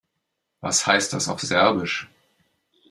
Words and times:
Was 0.61 0.87
heißt 0.87 1.13
das 1.13 1.29
auf 1.29 1.41
Serbisch? 1.41 2.09